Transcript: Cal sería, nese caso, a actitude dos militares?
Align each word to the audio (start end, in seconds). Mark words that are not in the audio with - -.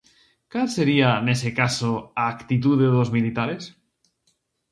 Cal 0.53 0.67
sería, 0.75 1.09
nese 1.27 1.49
caso, 1.59 1.91
a 2.21 2.23
actitude 2.35 2.85
dos 2.95 3.09
militares? 3.17 3.63